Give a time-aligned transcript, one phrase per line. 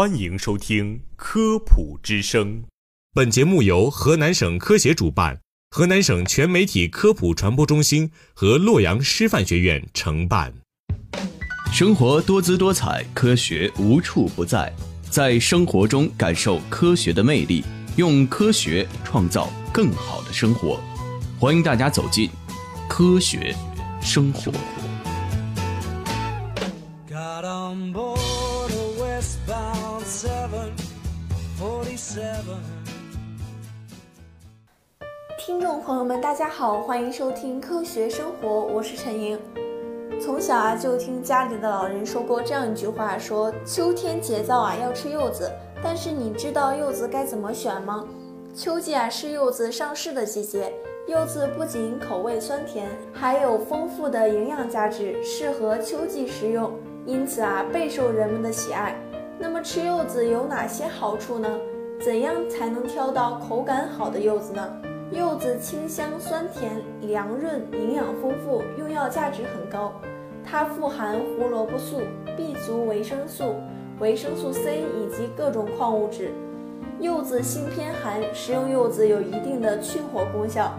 [0.00, 2.62] 欢迎收听《科普之声》。
[3.12, 5.38] 本节目由河南省科协主办，
[5.70, 10.54] 河南省全媒体科普传播中心和洛阳师范学院承办。
[11.70, 14.74] 生活多姿多彩，科学无处不在，
[15.10, 17.62] 在生活中感受科学的魅力，
[17.96, 20.80] 用科学创造更好的生活。
[21.38, 22.30] 欢迎大家走进
[22.88, 23.54] 科学
[24.00, 24.50] 生活。
[35.38, 39.38] 听众朋友们，大家好，欢迎收听《科学生活》，我是陈莹。
[40.20, 45.48] 从小啊，就听家里的老人说过这样一句话，说秋天节燥啊，要吃柚子。
[45.84, 48.04] 但是你知道柚子该怎么选吗？
[48.56, 50.72] 秋季啊，是柚子上市的季节。
[51.06, 56.72] 柚子不仅口味酸甜，还有丰富的营养价值，适合秋季食用，
[57.06, 58.96] 因此啊，备受人们的喜爱。
[59.38, 61.48] 那么吃柚子有哪些好处呢？
[62.02, 64.66] 怎样才能挑到口感好的柚子呢？
[65.12, 69.92] 柚子清香酸甜、凉润，营养丰富，用药价值很高。
[70.42, 72.00] 它富含胡萝卜素、
[72.38, 73.56] B 族维生素、
[73.98, 76.30] 维生素 C 以及各种矿物质。
[77.00, 80.72] 柚子性偏寒，食用柚子有一定的去火功效。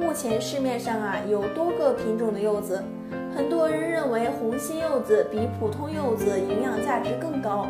[0.00, 2.82] 目前市面上啊有多个品种的柚子，
[3.36, 7.66] 很多人认为红心柚子比普通柚子营养价值更高。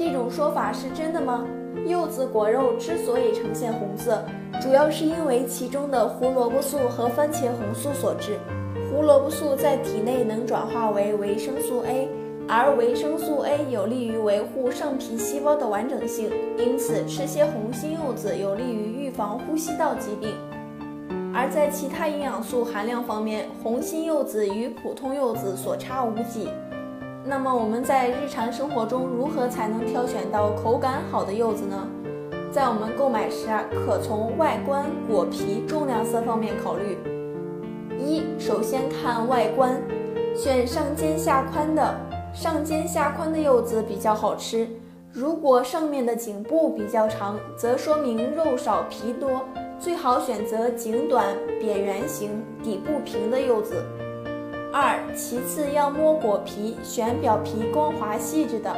[0.00, 1.46] 这种说法是真的吗？
[1.86, 4.24] 柚子果肉之所以呈现红色，
[4.58, 8.38] 主要是因为其中的胡萝卜素和番茄红素所致。
[8.90, 12.08] 胡萝卜素在体内能转化为维生素 A，
[12.48, 20.30] 而维生素 A 有利于维护上皮细胞的完整性，因此吃些红心柚子有利于预防呼吸道疾病。
[21.34, 26.48] 而在其他营养素含量方面，红心柚子与普通柚子所差无几。
[27.24, 31.86] 那么我们在日常生活中如何才能挑选到口感好的柚子呢？
[32.50, 36.98] 在我们购买时啊，可从外观、果皮、重量色方面考虑。
[37.98, 39.80] 一，首先看外观，
[40.34, 41.94] 选上尖下宽的，
[42.32, 44.66] 上尖下宽的柚子比较好吃。
[45.12, 49.42] 如果上面的颈部比较长，则说明肉少皮多，
[49.78, 51.26] 最好选择颈短、
[51.60, 53.74] 扁圆形、底部平的柚子。
[54.72, 58.72] 二，其次要摸果皮，选表皮光滑细致的。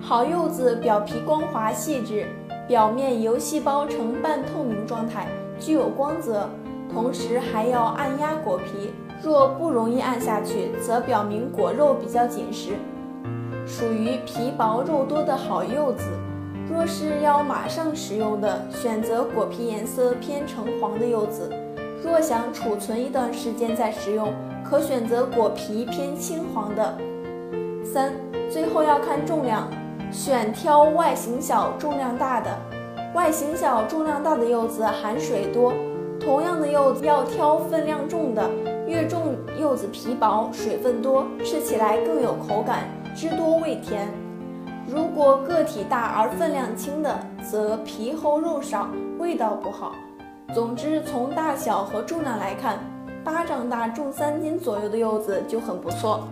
[0.00, 2.26] 好柚子表皮光滑细致，
[2.68, 5.26] 表面由细胞呈半透明状态，
[5.58, 6.48] 具有光泽。
[6.92, 12.74] 同时还要按压果皮，若不容易按下去，则表明果肉比较紧实，
[13.66, 16.04] 属于皮薄肉多的好柚子。
[16.70, 21.50] 若是要马上食用的，选择果皮颜色偏橙黄的柚子。
[22.04, 24.32] 若想储存一段时间再食用，
[24.72, 26.96] 可选择果皮偏青黄的。
[27.84, 28.10] 三，
[28.50, 29.68] 最后要看重量，
[30.10, 32.48] 选挑外形小、重量大的。
[33.14, 35.74] 外形小、重量大的柚子含水多。
[36.18, 38.48] 同样的柚子要挑分量重的，
[38.86, 42.84] 越重柚子皮薄，水分多，吃起来更有口感，
[43.14, 44.08] 汁多味甜。
[44.88, 49.92] 如果个体大而分量轻的，则皮厚肉少，味道不好。
[50.54, 52.78] 总之，从大小和重量来看，
[53.24, 56.26] 巴掌大、重三斤左右的柚子就很不错。